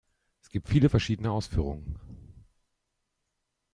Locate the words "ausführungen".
1.29-1.99